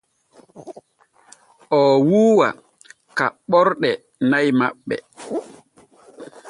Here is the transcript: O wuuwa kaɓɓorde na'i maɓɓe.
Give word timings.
O 1.79 1.81
wuuwa 2.07 2.49
kaɓɓorde 3.17 3.91
na'i 4.29 4.49
maɓɓe. 4.59 4.95